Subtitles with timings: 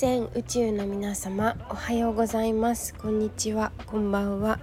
[0.00, 2.94] 全宇宙の皆様おはようございます。
[2.94, 3.70] こんにちは。
[3.84, 4.58] こんばんは。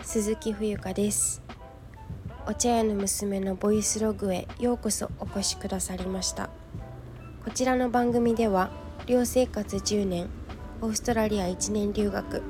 [0.00, 1.42] 鈴木冬香です。
[2.46, 6.50] お茶屋の娘のボイスログへようこそお越しくださりました。
[7.44, 8.70] こちらの番組では
[9.08, 10.30] 寮生活10年
[10.80, 12.40] オーストラリア1年留学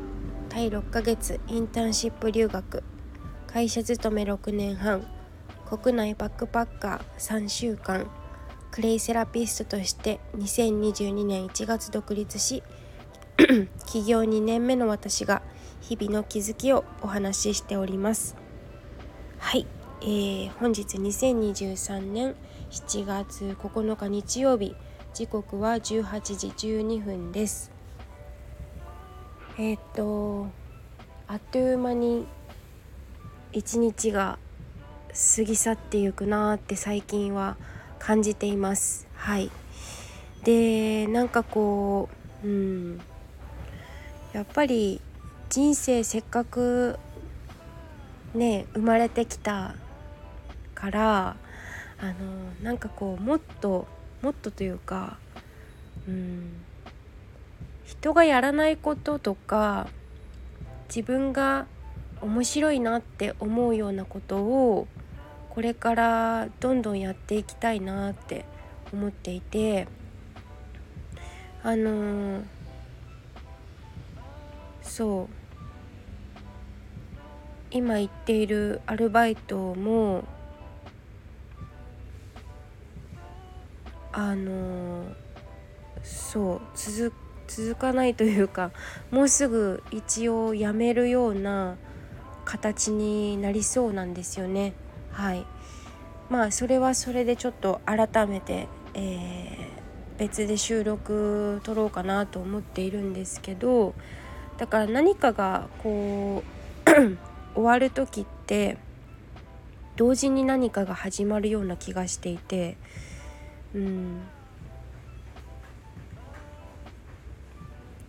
[0.51, 2.85] タイ6ヶ月インターンシップ留学
[3.47, 5.07] 会社勤め6年半
[5.65, 8.11] 国内バックパッカー3週間
[8.71, 12.63] クレイセラピストとして2022年1月独立し
[13.87, 15.43] 起業2年目の私が
[15.81, 18.37] 日々の気づきをお話ししております。
[19.39, 19.67] はい、
[20.03, 22.37] えー、本日2023年
[22.71, 24.77] 7月9日日曜日
[25.15, 27.73] 時刻は18時12分です。
[29.59, 30.47] えっ、と
[31.27, 32.27] あっという間に
[33.53, 34.39] 一日が
[35.37, 39.07] 過ぎ去っていくなーって最近は思います感じています。
[39.15, 39.53] はい。
[40.43, 42.09] でなんかこ
[42.43, 43.01] ううん。
[44.33, 45.01] やっぱり
[45.49, 46.99] 人生せっかく
[48.35, 49.75] ね生まれてきた
[50.75, 51.37] から
[51.99, 52.15] あの
[52.63, 53.87] なんかこうもっと
[54.23, 55.19] もっとというか
[56.09, 56.53] うん。
[57.85, 59.89] 人がやらないこととか
[60.89, 61.67] 自分が
[62.23, 64.87] 面白いなって思うようなことを
[65.51, 68.45] これからどんどんやっていきたいなって
[68.93, 69.89] 思っていて
[71.63, 72.43] あのー、
[74.81, 75.35] そう
[77.73, 80.25] 今行っているアルバイトも
[84.13, 85.15] あのー、
[86.03, 87.13] そう続
[87.49, 88.71] 続かないというか
[89.11, 91.77] もうすぐ一応辞めるような
[92.45, 94.73] 形になりそうなんですよね。
[95.13, 95.45] はい。
[96.29, 103.95] まあそれはそれでちょっと改めて、えー、別で収録撮ろうかなと思っているんですけど
[104.59, 106.45] だから何かがこ
[106.87, 106.91] う
[107.55, 108.79] 終わる時って
[109.97, 112.77] 同時に何かが始まるような気がしていて
[113.75, 114.21] うん。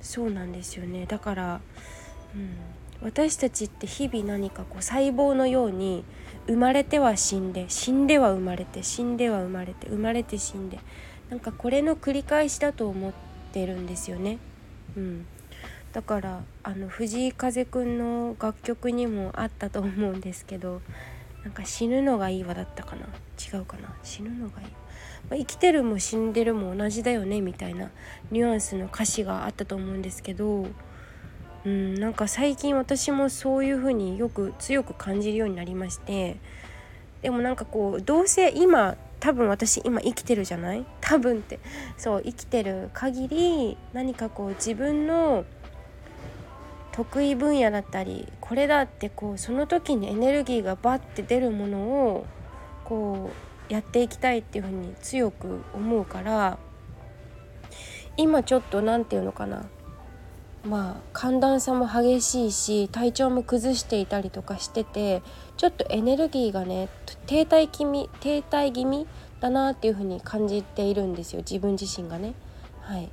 [0.02, 1.06] そうなんですよね。
[1.06, 1.62] だから、
[2.36, 2.58] うん、
[3.02, 6.04] 私たちって日々何かこう細胞のように
[6.48, 10.80] 生まれては死んで死んでは生まれて死んでは生まれて生まれて死んで
[11.30, 13.14] なんかこれの繰り返しだと思っ
[13.54, 14.38] てるんですよね。
[14.98, 15.26] うん、
[15.94, 20.82] だからあの藤井風くんの楽曲にもあったと思うんですけど
[21.44, 23.04] なんか死ぬのがいいわだったかな？
[23.04, 23.96] 違うかな？
[24.04, 24.74] 死ぬのがいい、ま
[25.32, 27.90] あ、生きてるも死んでるも同じだよねみたいな
[28.30, 30.68] ニュアンスの歌詞があったと思うんですけど
[31.66, 36.38] うん、なんか最近私もそういう風によく強く感じるようになりまして
[37.22, 40.84] でもなんかこうどうせ今多分私今生きてるじゃない？
[41.00, 41.60] 多分って。
[41.98, 45.46] そう生きてる限り何かこう自分の
[46.92, 52.26] 得意分野だったりこれだってこうその時にエネルギーがバッて出るものを
[52.84, 53.30] こ
[53.70, 56.58] うやっていきたいっていうふうに強く思うから
[58.18, 59.64] 今ちょっと何て言うのかな？
[60.66, 65.22] まあ寒暖差も激しいし体調も崩していたりとかしてて
[65.58, 66.90] ちょっとエネルギーがね
[67.26, 69.08] 停滞気味停滞気味
[69.40, 72.36] だなっていう風に感じているんですよ自分自身がね。
[72.82, 73.10] はい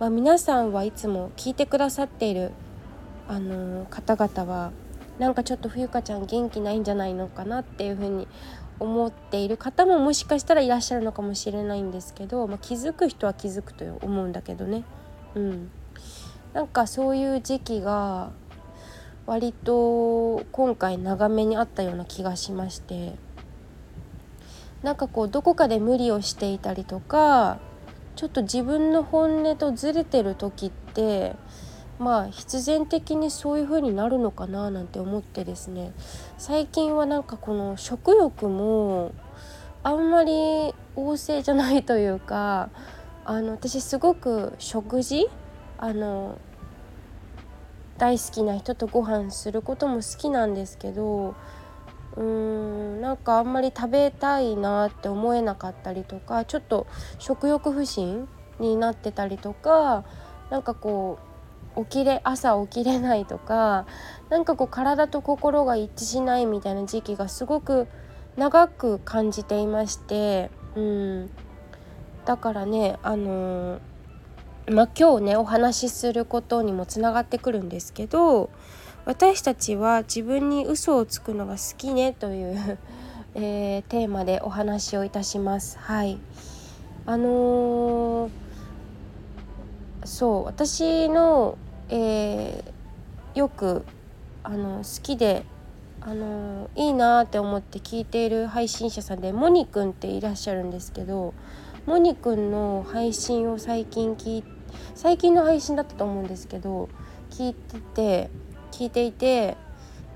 [0.00, 2.52] まあ、皆さんはいつも聞いてくださっている、
[3.26, 4.70] あのー、方々は
[5.18, 8.28] なんかちょっと冬香ちゃん元気ないんじゃないのかなっていう風に
[8.78, 14.84] 思っている方ももしかしたらいらっしゃるのかもしれないんですけど、まあ、気づく人は気づくと思うんだけどね。
[15.34, 15.70] うん
[16.52, 18.30] なんかそういう時期が
[19.26, 23.14] 割と今回長めにあったような気がしまして。
[24.82, 27.58] なんかこうどこかで無理をしていたりとか
[28.14, 31.34] ちょっと自分の本音とずれてる時って
[31.98, 35.92] まあ必然的にそういう風になるのかななんて思ってですね。
[36.36, 39.12] 最近はなんかこの食欲も
[39.82, 40.32] あんまり
[40.94, 42.70] 旺盛じゃないというか
[43.24, 45.28] あの私すごく食事
[45.78, 46.38] あの
[47.98, 51.34] 大好きな人とご飯することも好きなんですけど
[52.16, 56.86] うーんなんかあんまり食べたいなって思えなかったりとかちょっと
[57.18, 58.28] 食欲不振
[58.58, 60.04] になってたりとか
[60.50, 61.18] なんかこ
[61.76, 63.86] う起きれ朝起きれないとか
[64.30, 67.86] なんかこう体と心が一致しないみたいな時期がすごく
[68.36, 71.30] 長く感じていましてうん。
[72.24, 73.80] だからねあのー
[74.70, 78.50] まあ、今日ねお話しすることにもつながってくるんですけど
[79.06, 82.78] 私たちは自分に嘘をつくのが好きねという
[83.34, 85.78] えー、テーマでお話をいたします。
[85.78, 86.18] はい
[87.06, 88.30] あのー、
[90.04, 91.56] そう私の、
[91.88, 93.84] えー、よく
[94.42, 95.44] あの好きで
[96.00, 101.34] あのいいなって思って聞いている配信者さんでモニくんっていらっしゃるんですけど
[101.86, 104.44] モニくんの配信を最近聞い
[104.94, 106.88] 最近の配信だったと思うんですけど
[107.30, 108.30] 聞いてて
[108.70, 109.56] 聞いていて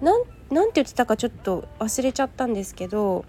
[0.01, 3.25] なんなんて言ってたかちょっと忘れちゃったんですけど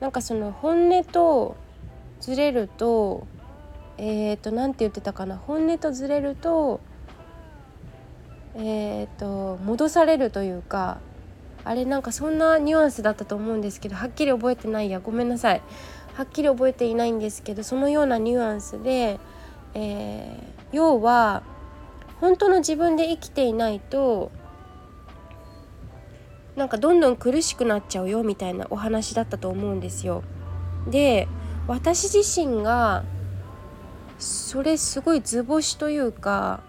[0.00, 1.56] なんかその本音と
[2.20, 3.26] ずれると
[3.98, 6.80] えっ、ー、と何て言ってたかな本音とずれると
[8.54, 10.98] えっ、ー、と戻されるというか
[11.64, 15.62] あれなんかそんなニュアンスだったと思うんですけどはっきり覚えてないやごめんなさい。
[16.14, 19.18] はっきり覚えていないんですけどそのようなニュアンスで、
[19.74, 21.42] えー、要は
[22.20, 24.30] 本当の自分で生きていないと
[26.56, 30.22] なんかどんどん苦しくなっちゃうよみたいなお話だったと思うんですよ。
[30.88, 31.28] で
[31.66, 33.04] 私自身が
[34.18, 36.60] それすごい図星というか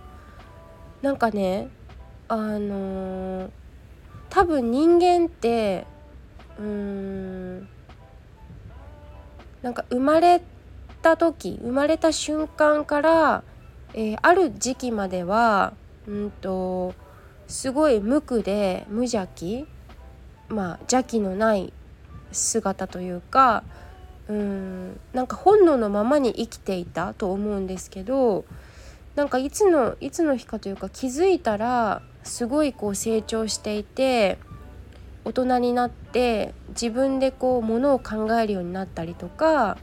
[1.02, 1.70] なんかね
[2.28, 3.50] あのー、
[4.30, 5.86] 多分人間って
[6.58, 7.68] うーん
[9.62, 10.53] なんか生まれて
[11.04, 13.44] た時生まれた瞬間から、
[13.94, 15.74] えー、ある時期までは
[16.08, 16.96] うんと
[17.48, 19.68] すごい無垢で無邪気
[20.48, 21.74] まあ邪気のない
[22.32, 23.64] 姿というか
[24.30, 28.46] うんなんか本能のままに生きていたと思うんですけど
[29.16, 34.40] なんかいつのいつの日かというか気づいたらすごいこう成長していて
[35.26, 39.78] 大人になって自分でこうものを考えるようになったりとか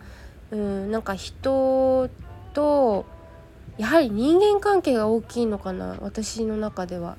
[0.50, 2.08] うんなんか人
[2.52, 3.06] と
[3.78, 7.16] やはり人間関係が大きいのかな私の中では。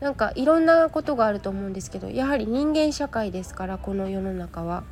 [0.00, 4.82] なんかいろんなことがあると思うんですけどやはり人間社会ですからこの世の中は。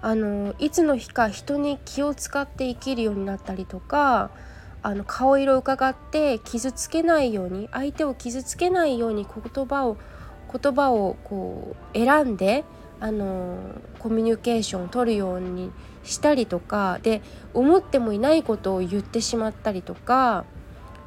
[0.00, 4.30] あのいつの日か人に気を使って生きるようになったりとか
[4.82, 9.96] あの顔色を伺って傷つけないように相手を傷つけないように言葉を
[10.52, 12.64] 言葉をこう選んで
[13.02, 13.58] あの
[13.98, 15.72] コミュニケーションを取るように
[16.04, 17.20] したりとかで
[17.52, 20.44] 思ってもいないことを言ってしまったりとか、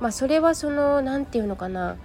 [0.01, 1.95] まあ、それはその何て言うのかな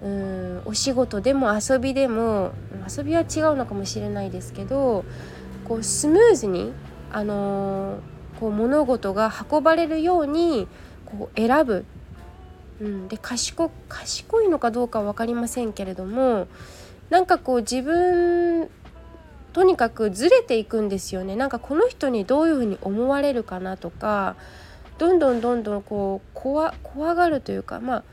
[0.00, 2.52] うんお仕事でも遊びでも
[2.88, 5.04] 遊びは違うのかもしれないですけど
[5.64, 6.72] こうスムーズに、
[7.12, 8.00] あの、
[8.38, 10.68] こう物事が運ばれるように
[11.04, 11.84] こう選ぶ、
[12.80, 16.46] うん、で賢賢いのかどうかは分かりませんけれども
[17.10, 18.68] なんかこう自分
[19.52, 24.36] とにかくずれていくんですよねなんかこの人にどういうふうに思われるかなとか
[24.98, 28.04] どんどんどんどんこう怖怖がるというかまあ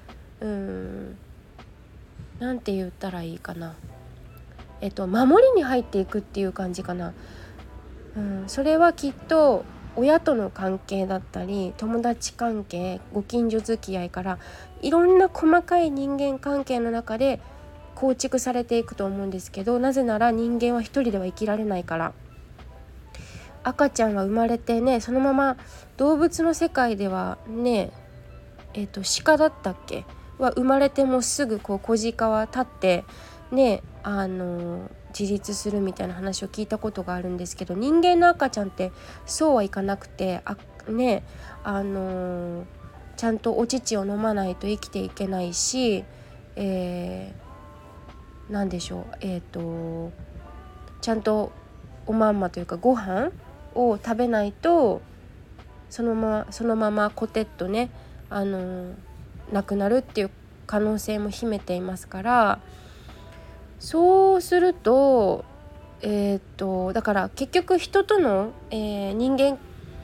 [0.41, 1.17] うん
[2.39, 3.75] 何て言ったらいいかな
[4.81, 7.13] えっと守りに入っていくっていう感じかな。
[8.17, 9.63] うん、それはきっと
[9.95, 14.39] 親との関係だったり友達関係ご近所付き合いから
[14.81, 17.39] いろんな細かい人間関係の中で
[17.99, 22.13] 構築されていくと思うんですけどなぜなら人間は一人では生きられないから。
[23.61, 25.57] 赤ちゃんは生まれてねそのまま
[25.97, 27.91] 動物の世界ではね
[28.73, 30.05] えっ、ー、と鹿だったっけ？
[30.37, 33.03] は生まれてもすぐこう小鹿は立って
[33.51, 38.93] ねあの自立するみたいな話を聞いたことがあるんですけど人間の赤ちゃんって
[39.25, 40.55] そうはいかなくてあ
[40.87, 41.23] ね
[41.63, 42.65] あの、
[43.17, 46.05] ちゃんとお乳を飲まないと生きていけないし、
[46.55, 47.48] えー、
[48.49, 50.11] 何でしょうえっ、ー、と
[51.01, 51.51] ちゃんと
[52.07, 53.31] おまんまというかご飯
[53.75, 55.01] を食べないと
[55.89, 57.89] そのままそのままコテッとね
[58.29, 58.93] あの
[59.51, 60.31] 亡くなるっていう
[60.67, 62.59] 可能性も秘めていますから。
[63.79, 65.45] そうすると
[66.01, 69.57] えー、っとだから結局人との、えー、人間、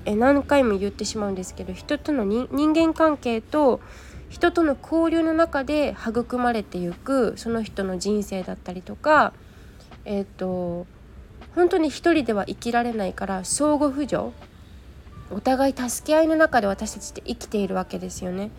[0.06, 3.82] え、何回も言ってしまうんですけど人との人間関係と
[4.36, 9.32] 人との交流の中で育まれていくその人の人生だったりとか
[10.04, 10.86] えっと
[11.56, 14.36] 本当に一人では生きられないから相互扶助
[15.32, 18.52] お互い助け合いの中で私たちって生きているわけですよね。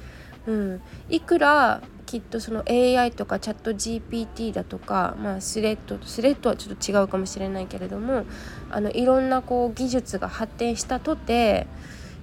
[0.46, 0.80] うん、
[1.10, 8.24] いくらきっとその AI とかチャット GPT だとか、まあ、スレッドスレッドはちょっと違うかもしれないけれども
[8.70, 11.66] あのいろんなこう技術が発展したとて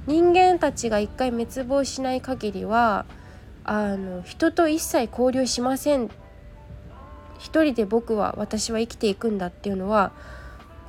[0.07, 3.05] 人間たちが一回滅亡しない限りは
[3.63, 6.10] あの人と一切交流しません。
[7.39, 10.13] 一人で僕は私は生きていくんだっていうのは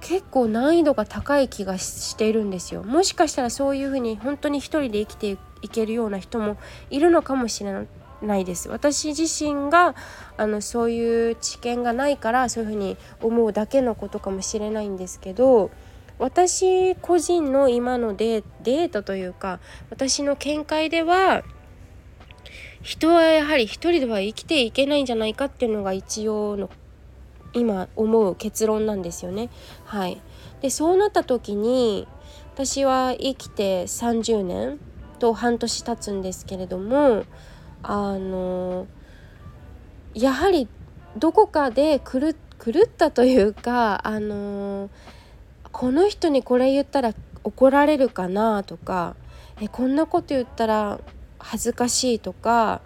[0.00, 2.82] 結構難易度が高い気がしているんですよ。
[2.82, 6.56] もしかしたらそういうふうに本当に一人で生きていけるような人も
[6.90, 7.72] いるのかもしれ
[8.22, 8.68] ないです。
[8.68, 9.94] 私自身が
[10.36, 15.70] あのそういう知見がないからそういうふうに思うだけのことかもしれないんですけど
[16.18, 19.58] 私個人の今のデデータというか
[19.90, 21.42] 私の見解では
[22.84, 26.68] 人はやはり一人では生きていけないんじゃないかっていうのが一応の
[27.54, 29.48] 今思う結論なんですよね。
[29.86, 30.20] はい、
[30.60, 32.06] でそうなった時に
[32.52, 34.78] 私は生きて30年
[35.18, 37.24] と半年経つんですけれども
[37.82, 38.86] あの
[40.12, 40.68] やはり
[41.16, 44.90] どこかで狂ったというかあの
[45.72, 47.14] この人にこれ言ったら
[47.44, 49.16] 怒られるかなとか
[49.58, 51.00] えこんなこと言ったら
[51.44, 52.80] 恥ずかしいとか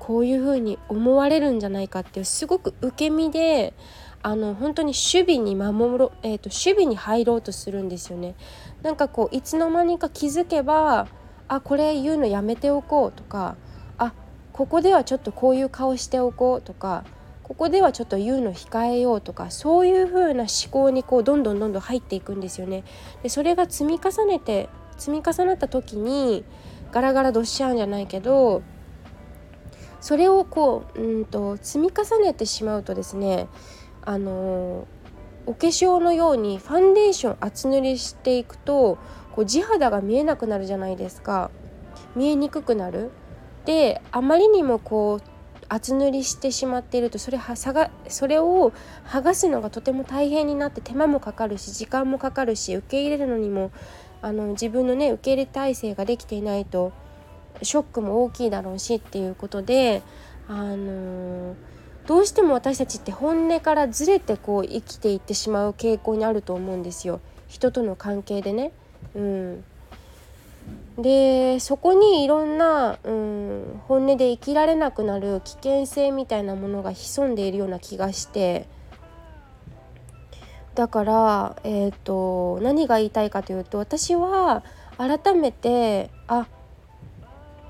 [0.00, 3.74] こういうふうに思われるんじゃないかっていうすごく受け身で
[4.22, 8.34] あの本当に守備に守ろ、えーと、守備に入ろうとするんですよね。
[8.82, 11.06] なんかこういつの間にか気づけば
[11.48, 13.56] あこれ言うのやめておこうとか
[13.98, 14.14] あ
[14.52, 17.04] ここではちょっとこういう顔しておこうとか
[17.42, 22.84] ここではちょっと言うの控えようとかそういう風な思考にこうどんどんどんどん入っていくんですよね。
[23.22, 26.44] でそれが積み重ねて積み重なった時に
[26.92, 28.62] ガラガラドッシャーンじゃないけど
[30.00, 33.48] それをこううんと積み重ねてしまうとですね
[34.04, 34.86] あの
[35.46, 38.98] お化粧のようにファンデーション厚塗りしていくと
[39.32, 41.50] こう地肌が見えなくなるじゃないですか。
[42.14, 43.10] 見えにくくなる。
[43.64, 45.32] であまりにもこう
[45.68, 48.72] 厚塗りしてしまっているとそれはさがそれを
[49.06, 53.70] 剥がすのがとても大変になって手間もかかるし時間もかかるし受け入れるのにも
[54.22, 56.92] あの自分のね受け入れ体制ができていないと
[57.60, 60.02] ショックも大きいだろうしっていうことで
[60.48, 61.72] あのー
[62.06, 68.72] どうしても私たちって本音からずれてこう生きていってしまう傾向にあると思うんですよ人との関係でね。
[69.14, 69.64] うん、
[70.98, 78.66] でそこにいろんな、うん、本音で生きられなくなる危険性みたいなものが潜んでいるような気がして
[80.74, 84.62] だから、えーと、何が言いたいかというと私は
[84.96, 86.46] 改めてあ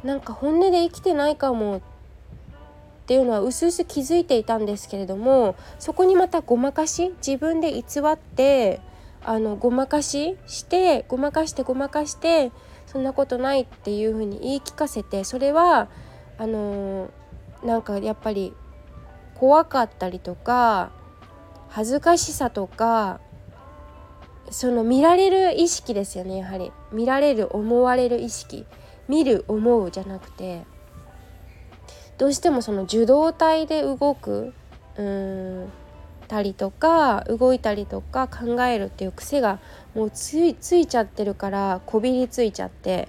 [0.04, 1.80] なんか本音で生きてないかもっ
[3.06, 8.80] ていうのはうすうす気づいていたんですけれどもそこにまたごまかし自分で偽って
[9.24, 12.52] あのごまかししてごまかしてごまかして
[12.86, 15.88] そんなことないっていうふうに言い聞かせてそれは
[16.38, 17.10] あの
[17.64, 18.52] なんかやっぱり
[19.34, 20.90] 怖かったりとか
[21.74, 23.18] 恥ずかしさとか
[24.50, 26.70] その見られる意識ですよねやはり。
[26.92, 28.66] 見られる思われる意識。
[29.08, 30.64] 見る思うじゃなくて。
[32.18, 34.52] どうしてもその受動体で動く
[34.96, 35.72] うん
[36.28, 39.58] たりとか動いたりとか考えるっていう癖が
[39.94, 43.08] もうついついちゃってるからこびりついちゃって。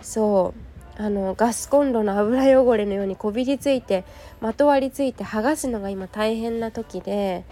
[0.00, 1.02] そう。
[1.02, 4.04] あのガスコンロの油汚れのようにこびりついて
[4.40, 7.44] まとわりついて剥がすのが今大変な時で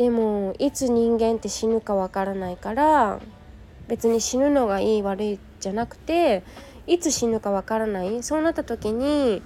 [0.00, 3.20] でもいつ人間って死ぬかわからないから
[3.86, 6.42] 別に死ぬのがいい悪いじゃなくて
[6.86, 8.22] いつ死ぬかわからない？
[8.22, 9.42] そうなった時に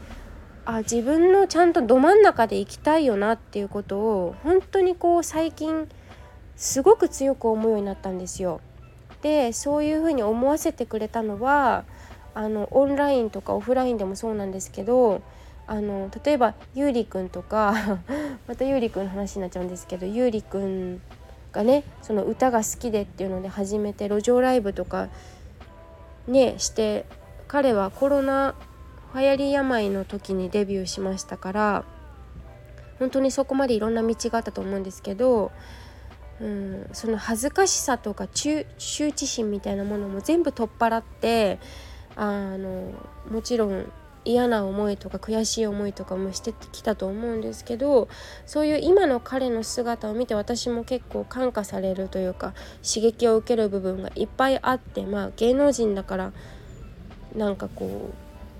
[0.65, 5.89] あ自分のちゃんとど真ん中で生きたいよなっていうことを本当にこう最近
[6.55, 8.61] すごく強く思うようになったんですよ。
[9.23, 11.85] でそういうふうに思わせてくれたのは
[12.33, 15.21] あのオンラインとかオフラインでもそうなんですけど
[15.67, 18.01] あの例えばゆうりくんとか
[18.47, 21.01] またゆうりくんの話になっちゃうんですけどゆうりくん
[21.53, 25.09] がねその歌が好きでっていうので始めて路上ライブとか
[26.27, 27.07] ねして
[27.49, 28.55] 彼はコロナ
[29.15, 31.85] 流行り病の時にデビューしましたから
[32.99, 35.53] 本当にそこまでいろんな道があったと思うんですけど、
[36.41, 41.59] うん、その恥ずかしさとか羞恥心みたいなものも全部取っ払って
[42.17, 42.93] あの
[43.31, 43.93] もちろん
[44.25, 48.09] 嫌な思いとか悔しい思いとかもしてきたと思うんですけど
[48.47, 56.33] そういう今の彼の姿を見て私も結構感化されるというか刺激を受ける部分がいっぱいあってまあ芸能人だから
[57.35, 58.11] なんかこ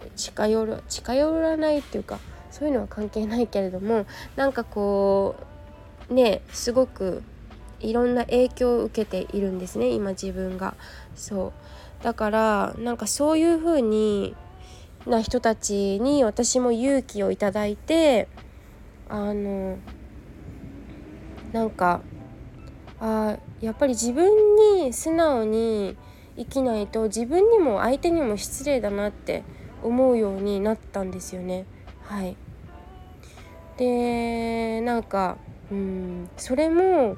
[0.05, 2.19] う近寄る近寄らないっていうか
[2.51, 4.07] そういうのは関係ないけれども
[4.37, 5.37] なんかこ
[6.11, 7.23] うねすごく
[7.81, 10.75] いろんな影響を受けているんですね今自分が。
[11.17, 11.53] そ
[12.01, 14.35] うだからなんかそういう風に
[15.07, 18.29] な人たちに私も勇気をいただいて
[19.09, 19.79] あの
[21.53, 22.01] なんか
[23.01, 24.31] あやっぱり自分
[24.77, 25.97] に素直に
[26.37, 29.45] 生きないと自分にも相手にも失礼だなって
[29.83, 31.67] 思うようになったんですよね。
[32.03, 32.37] はい
[33.77, 35.37] でなんか
[35.71, 37.17] うんそれも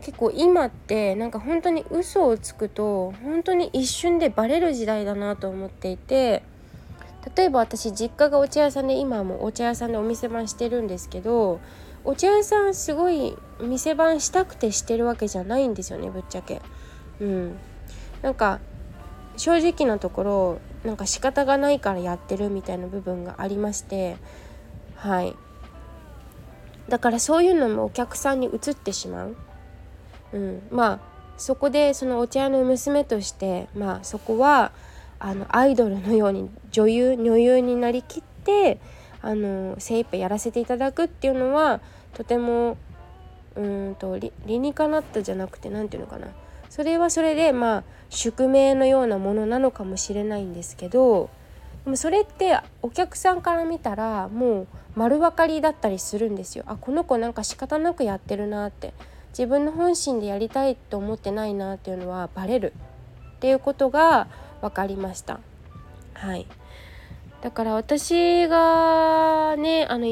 [0.00, 6.42] 結構今ってなんか本当に嘘をつくと本当に一瞬でバレる時代だなと思っていて
[7.36, 11.60] 例えば私実家がお茶屋さんで今もお茶屋さんでお店番してるんですけど
[12.04, 16.62] お茶屋さんすごい店番したくてしてるわけじゃないんですよねぶっちゃけ。
[17.20, 17.56] うん、
[18.22, 18.60] なんか
[19.36, 24.16] 正直なところなんか仕方がないからやってるみたいな部分がありまして
[24.96, 25.36] はい。
[26.88, 29.36] だからそういうのもお客さんに移ってしまう、
[30.32, 31.00] うん、まあ
[31.36, 34.72] そこでそのお茶屋の娘としてまあそこは
[35.20, 38.80] あのアイドルのように女優女優になりきって
[39.22, 41.80] あの精一杯やらせていただくっていうのは
[42.14, 42.76] とても
[43.54, 46.32] うんと理にかなったじゃなくて何て言うのかな。
[46.68, 51.28] それはそれでまあ宿命のようなものなのかもしれないんですけど
[51.84, 56.64] でもそれってお客さんから見たらもう丸分かりだったりするんですよ。
[56.66, 58.94] あこの子なんか仕方なくやってるなって。
[59.30, 62.72] 自分の本心でやりたいと思ってないなっていうのはバレる。
[63.36, 64.26] っていうことが
[64.60, 65.40] 分かりました。
[66.14, 66.46] はい
[67.40, 70.06] だから私がねあの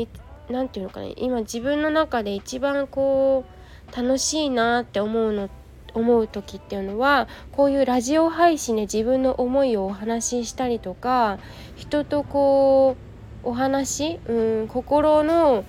[0.49, 3.45] 何て言うのかな今自分の中で一番こ
[3.93, 5.51] う楽しいなって思うの
[5.95, 11.39] 思う時っていうのはこういうラジオ配信で自分の思いをお話ししたりとか
[11.77, 12.97] 人とこ
[13.45, 15.65] うお話、うん、心の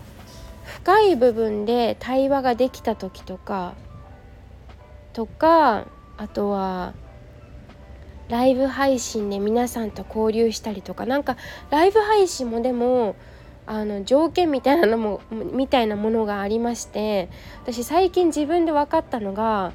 [0.65, 3.73] 深い部分で対話ができた時とか
[5.13, 6.93] とかあとは
[8.29, 11.35] ライブ配信で皆さんと交流したりとかなんか
[11.71, 13.15] ライブ配信もでも
[13.65, 17.29] あの条件みたいなのもみたいなものがありまして
[17.63, 19.73] 私最近自分で分かったのが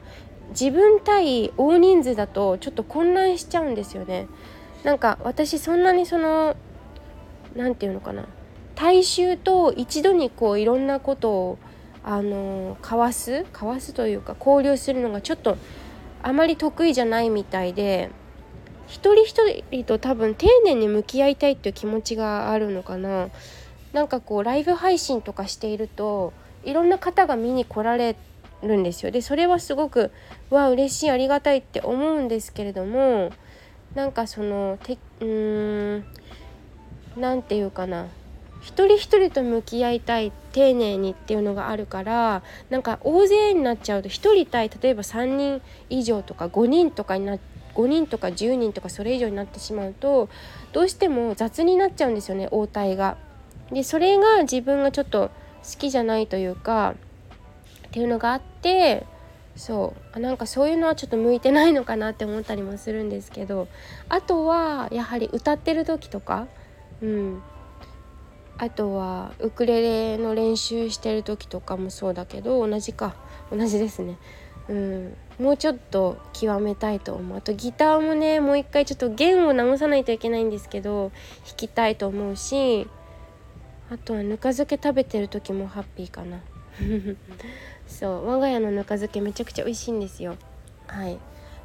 [0.50, 4.26] 自分対大人数だとちょっと混乱しちゃうんですよね。
[4.82, 6.56] なんか私そんなにその
[7.56, 8.26] 何て言うのかな
[8.75, 11.58] 大衆と一度にこういろんなことを
[12.02, 15.56] あの交わす交わすというか交流するのがちょっと
[16.23, 18.11] あまり得意じゃないみたいで
[18.94, 23.28] 一人一人と多分丁寧に向き合いたいっていう気持ちがあるのかな。
[23.92, 26.32] なんかこうライブ配信とかしていると
[26.62, 28.14] いろんな方が見に来られ
[28.62, 29.10] るんですよ。
[29.10, 30.12] でそれはすごく
[30.48, 33.32] わ嬉しいありがたいって思うんですけれども
[33.96, 36.04] なんかそのてうーん
[37.16, 38.07] 何て言うかな。
[38.61, 47.38] 一人一人と向き合いたい丁寧にっていうのがあるからなんか大勢になっちゃうと1人対例えば3人以上とか5人とかになっ
[47.74, 50.28] 5人とか10人とかそれ以上になってしまうと
[50.72, 53.16] どうしても雑になっちゃうんですよね応対が。
[53.70, 55.30] でそれが自分がちょっと
[55.62, 56.94] 好きじゃないというか
[57.88, 59.06] っていうのがあって
[59.56, 63.68] そうなんかそういうのはちょっと向いてないのかなって思ったりもするんですけど
[64.08, 66.46] あとはやはり歌ってる時とか
[67.02, 67.42] うん。
[68.56, 73.16] あとはウクレレの練習してる時とかもそうだけど同じか。
[73.50, 74.16] 同じですね。
[74.68, 75.16] うん。
[75.38, 77.38] もうちょっと極めたいと思う。
[77.38, 81.11] あとギターもねもう一回ちょっと弦を直さないといけないんですけど
[81.46, 82.87] 弾きたいと思うし
[83.90, 86.40] あとはぬか漬け食べてる時もハッピーかな。
[87.87, 90.37] そう我が家のぬか漬けめちゃくちゃ美味しいんですよ。
[90.87, 91.18] はい。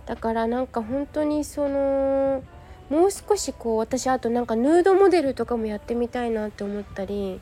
[0.06, 2.44] だからなんか本当にその
[2.90, 7.40] もう少しこう私あとなんかヌードモデルとかもやってみたいなって思ったり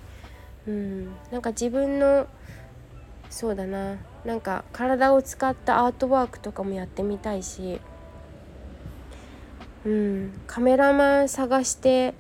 [0.68, 1.06] うん。
[1.32, 2.28] なんか自分の
[3.30, 3.98] そうだな。
[4.26, 7.80] なんか体を使ったアートワークとかもやってみたいし。
[9.86, 10.34] うん。
[10.48, 12.14] カメラマン探して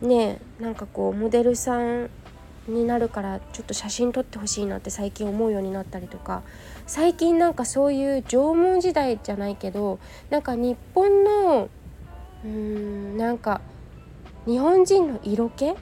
[0.00, 2.10] ねなんかこうモデルさん
[2.68, 6.42] になるからちょっと写真撮ってほしいなって最近思うようになったりとか。
[6.86, 9.98] 最近なんかそういう縄文時代じゃないけど
[10.30, 11.68] なんか日本の
[12.44, 13.60] うーんなんか
[14.46, 15.72] 日本人の色気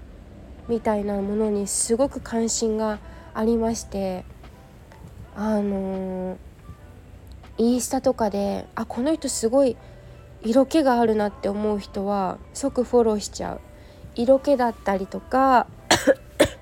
[0.69, 2.99] みたいなものにすごく関心が
[3.35, 4.25] ありまして
[5.37, 6.37] あのー、
[7.59, 9.77] インスタとかであこの人すごい
[10.43, 13.61] 色気があるなって思う人は即フォローしちゃう。
[14.15, 15.67] 色気だったりとか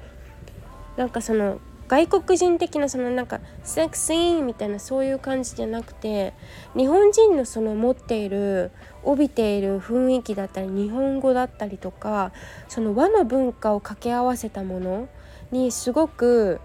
[0.96, 6.34] なんかその外国人的なそのなんかセクシーみたいなそういう感じじゃなくて
[6.76, 8.70] 日本人のその持っている
[9.02, 12.32] 帯びている雰囲気だったり日本語だったりとか
[12.68, 15.08] その和の文化を掛け合わせたもの
[15.50, 16.60] にすごく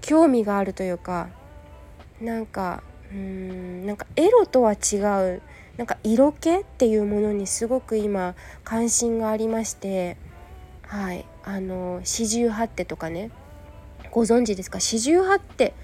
[0.00, 1.28] 興味があるというか
[2.20, 4.96] なんかうーんなんかエロとは違
[5.36, 5.42] う
[5.76, 10.16] なんか色気っていうものにすごく今関心がありまして
[10.86, 13.30] はいあの四十八手とかね
[14.10, 14.80] ご存知ですか？
[14.80, 15.74] 四十八手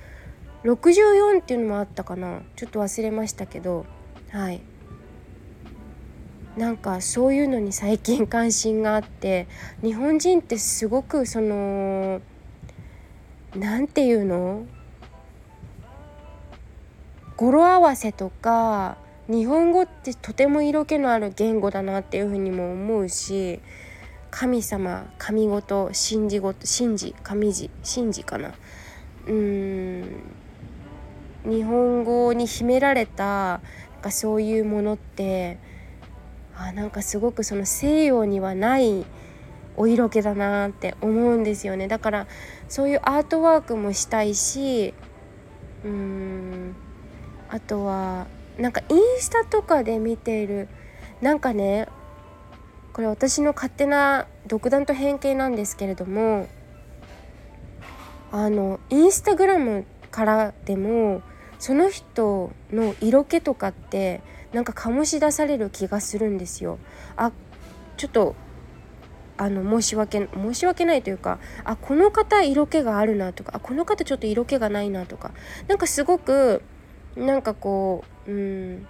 [0.64, 2.40] 64っていうのもあったかな？
[2.57, 3.85] ちょっと忘れましたけど
[4.31, 4.62] はい。
[6.57, 9.47] なんかそういうのに最近関心があって
[9.83, 12.21] 日本人ってすごくその
[13.57, 14.67] 何て言うの？
[17.37, 23.61] 語呂合わせとか日本語ってとても色気のある言語だなっていうふうにも思うし
[24.31, 28.53] 神様神事神事事神事神事神事かな。
[29.27, 30.23] うん。
[31.45, 33.61] 日本語に秘められたなん
[34.03, 35.59] かそういうものって
[36.57, 39.05] あなんかすごくその西洋にはない
[39.77, 41.88] お色気だなって思うんですよね。
[41.88, 42.27] だから
[42.69, 44.95] そういうアートワークもしたいし
[45.85, 46.77] うーん
[47.49, 48.27] あとは
[48.59, 50.69] なんかインスタとかで見ている
[51.21, 51.88] なんかね
[52.93, 56.49] これ私の勝手な独断と偏見なんですけれども
[58.31, 61.23] あのインスタグラムからでも
[61.62, 64.20] その人の色気とかって
[64.53, 66.81] なんか醸し出される気がするんですよ。
[67.16, 67.31] あ
[67.96, 68.35] ちょっと
[69.37, 75.31] あの申し訳申し訳ないというかあこの方色気があるなとかあこの方ちょっと色気がないなとか
[75.68, 76.62] なんかすごく
[77.14, 78.87] なんかこううん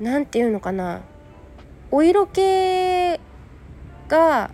[0.00, 1.00] 何て言うのかな
[1.90, 3.18] お色気
[4.06, 4.50] が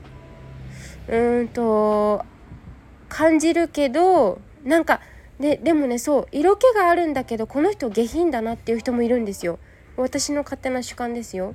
[1.08, 2.24] うんと
[3.08, 5.00] 感じるけどなんか
[5.40, 9.58] ででもねそう色気があるんだけどこの人下品だなっていう人もいるんですよ。
[9.96, 11.54] 私の勝手な主観ですよ。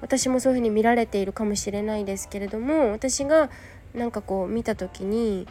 [0.00, 3.50] 私もそういう風に見られているかもしれないですけれども私が
[3.94, 5.46] なんかこう見た時に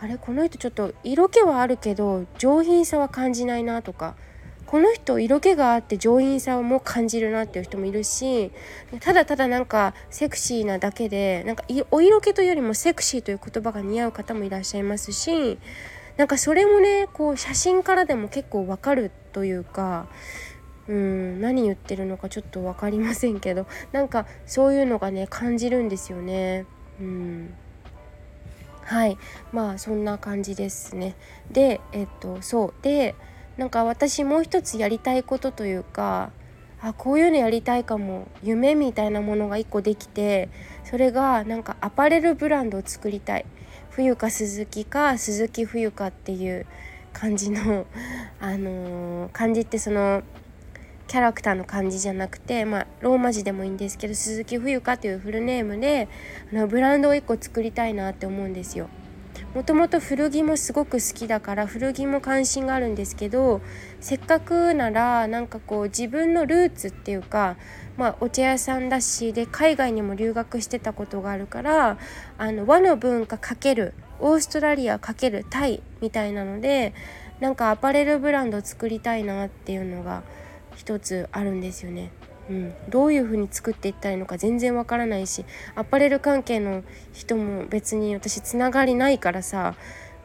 [0.00, 4.14] あれこの人ちょっと色気はあるけど上品さは感じないなとか
[4.66, 8.52] この人色気があって上品さも感じるなっていう人もいるし
[9.00, 15.58] ただただなんかセクシーなだけでなんかお色気というよりもセクシーという言葉が似合う方もいらっしゃいますし
[16.18, 20.08] なんかそれもねこう写真からでも結構わかるというか
[20.88, 26.66] うん何言ってるのかちょっと分かりませんけどなんかそういうのがね感じるんですよね。
[27.00, 27.54] うん。
[28.82, 29.16] はい。
[29.52, 31.14] まあそんな感じですね。
[31.52, 32.82] でえっとそう。
[32.82, 33.14] で
[33.56, 36.32] なんか私もう一つやりたいことというか
[36.80, 38.26] あこういうのやりたいかも。
[38.42, 40.48] 夢みたいなものが一個できて
[40.84, 43.44] それがなんかアパレルブランドを作りたい。
[43.98, 46.66] 冬か鈴木か鈴木冬かっていう
[47.12, 47.84] 感じの
[48.38, 50.22] あのー、漢字ってその
[51.08, 56.06] キャラクターの感じじゃなくて、まあ、ローマ字でもいいんですけど鈴木冬香というフルネームで
[56.52, 58.88] あのブランドを1個作りたいなって思うんですよ。
[59.54, 63.62] もともと古着もすごく好きだから古着も関心があるんですけど
[64.00, 67.56] せっかくならなんかこう自分のルーツっていうか、
[67.96, 71.98] まあ、お茶屋さんだしで海外にも留学してたことがあるから
[72.36, 76.92] あの和の文化×オーストラリア×タイみたいなので
[77.40, 80.22] なんかアパレルブランドを作りたいなっていうのが
[80.76, 82.10] 一つあるんですよね。
[82.50, 86.82] うん、どういう風に作っていったらいいのか全然わからないしアパレル関係の
[87.12, 89.74] 人も別に私つながりないからさ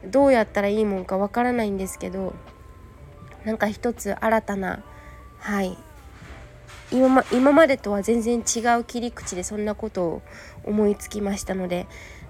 [0.06, 2.34] どうやったらいいもんかわからないんですけど
[3.44, 4.84] なんか一つ新たな
[5.40, 5.78] はい。
[6.92, 10.22] 今ま今までとは全然違う切り口でそんなことを
[10.64, 11.88] 思いつきましたので、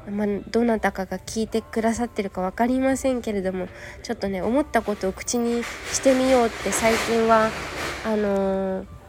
[0.10, 3.68] まあ、どなたかが聞いてくださってるか分かりませんけれども
[4.04, 7.50] ちょっとね思ったことを口にしてみようって最近は
[8.06, 9.03] あのー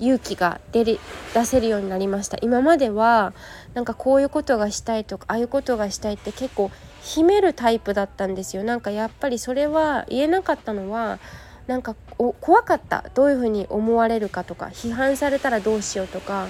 [0.00, 0.98] 勇気が出る
[1.34, 2.38] 出せるようになりました。
[2.42, 3.32] 今までは
[3.74, 6.70] なんかこういうことがしたいとかああいうことがしたいって結構
[7.02, 8.64] 秘めるタイプだったんですよ。
[8.64, 11.18] なんかやっぱりそれは言えなかったのは
[11.66, 11.94] なんか
[12.40, 13.04] 怖かった。
[13.14, 16.48] どういうふうに思われるかとか批判されたらどうしようとか。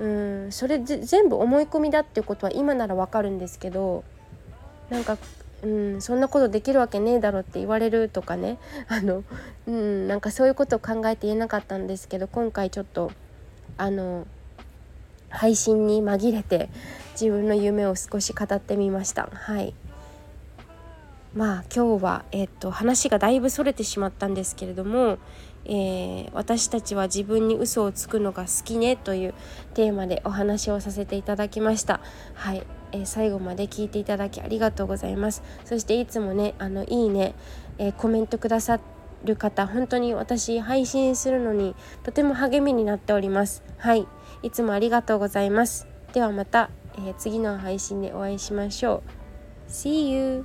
[0.00, 4.04] うんそれ全部思い込みだっていうことは今ならわかるんですけど
[4.90, 5.18] なんか
[5.62, 8.58] うんそんなことできるわけねえだろって言われるとかね。
[8.88, 9.24] あの、
[9.66, 13.10] うん、なんかそういうことを考えて言えなかったんですけど今回ちょっと
[13.76, 14.26] あの
[15.30, 16.68] 配信に紛れて
[17.12, 19.28] 自分の夢を少し語ってみました。
[19.32, 19.74] はい。
[21.34, 25.18] まあ今日は、えっと、話がだいぶそれてしまったんですけれども、
[25.66, 29.34] えー、私たちは自分に嘘をつくのが好きねという
[29.74, 32.00] テーマでお話をさせていただきました。
[32.34, 32.62] はい。
[32.92, 35.42] えー、最後まで聞いていただきありがとうございます。
[35.64, 37.34] そしていつもねあのいいね、
[37.78, 38.80] えー、コメントくださ
[39.24, 43.62] る方本当に私配信するのにとても励みになっております。
[43.78, 44.06] はい。
[44.42, 45.86] いつもありがとうございます。
[46.12, 49.02] ではまた、えー、次の配信でお会いしましょ
[49.68, 49.70] う。
[49.70, 50.44] See you!